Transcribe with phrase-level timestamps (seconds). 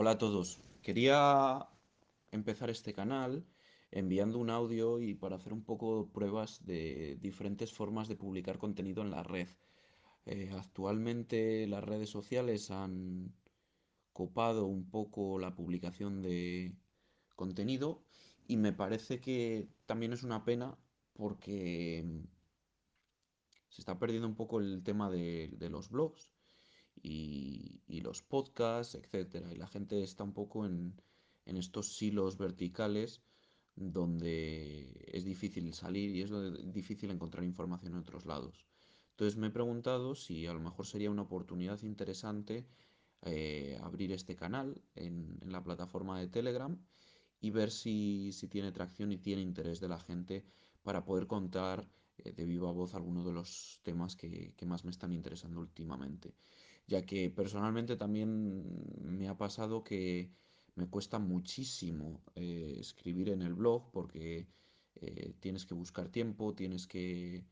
[0.00, 0.60] Hola a todos.
[0.80, 1.68] Quería
[2.30, 3.44] empezar este canal
[3.90, 9.02] enviando un audio y para hacer un poco pruebas de diferentes formas de publicar contenido
[9.02, 9.48] en la red.
[10.24, 13.34] Eh, actualmente las redes sociales han
[14.12, 16.76] copado un poco la publicación de
[17.34, 18.04] contenido
[18.46, 20.78] y me parece que también es una pena
[21.12, 22.22] porque
[23.68, 26.30] se está perdiendo un poco el tema de los blogs
[27.02, 29.52] y, los podcasts, etcétera.
[29.52, 30.94] Y la gente está un poco en,
[31.44, 33.22] en estos silos verticales
[33.74, 36.30] donde es difícil salir y es
[36.72, 38.66] difícil encontrar información en otros lados.
[39.10, 42.66] Entonces me he preguntado si a lo mejor sería una oportunidad interesante
[43.22, 46.78] eh, abrir este canal en, en, la plataforma de Telegram
[47.40, 50.44] y ver si, si, tiene tracción y tiene interés de la gente
[50.84, 54.92] para poder contar eh, de viva voz algunos de los temas que, que más me
[54.92, 56.36] están interesando últimamente
[56.88, 58.64] ya que personalmente también
[59.02, 60.30] me ha pasado que
[60.74, 64.48] me cuesta muchísimo eh, escribir en el blog porque
[64.96, 67.44] eh, tienes que buscar tiempo, tienes que,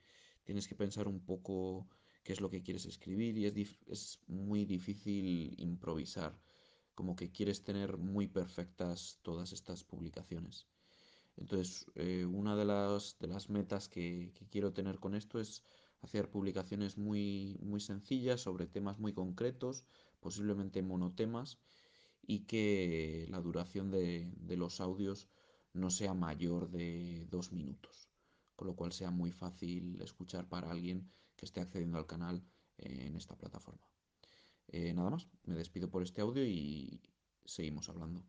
[0.45, 1.87] tienes que pensar un poco
[2.25, 6.41] qué es lo que quieres escribir y es, es muy difícil improvisar,
[6.95, 10.67] como que quieres tener muy perfectas todas estas publicaciones.
[11.37, 15.63] Entonces, eh, una de las, de las metas que, que, quiero tener con esto es
[16.03, 19.85] hacer publicaciones muy, muy sencillas sobre temas muy concretos,
[20.21, 21.59] posiblemente monotemas,
[22.23, 25.29] y que la duración de, de los audios
[25.73, 28.09] no sea mayor de dos minutos,
[28.57, 32.43] con lo cual sea muy fácil escuchar para alguien que esté accediendo al canal
[32.79, 33.87] eh, en esta plataforma.
[34.69, 37.01] Eh, nada más, me despido por este audio y
[37.45, 38.25] seguimos hablando.